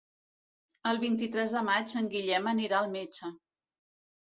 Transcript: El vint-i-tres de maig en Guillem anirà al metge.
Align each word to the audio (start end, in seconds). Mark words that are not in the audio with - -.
El 0.91 0.99
vint-i-tres 1.03 1.53
de 1.59 1.63
maig 1.69 1.95
en 2.03 2.09
Guillem 2.15 2.51
anirà 2.55 2.81
al 2.83 2.91
metge. 2.99 3.33